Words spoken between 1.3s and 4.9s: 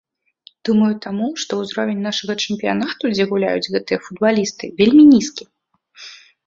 што узровень нашага чэмпіянату, дзе гуляюць гэтыя футбалісты,